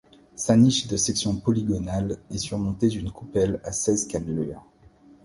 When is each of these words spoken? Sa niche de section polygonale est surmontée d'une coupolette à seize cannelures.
Sa 0.33 0.55
niche 0.57 0.87
de 0.87 0.97
section 0.97 1.35
polygonale 1.35 2.17
est 2.31 2.39
surmontée 2.39 2.87
d'une 2.87 3.11
coupolette 3.11 3.61
à 3.63 3.71
seize 3.71 4.07
cannelures. 4.07 4.65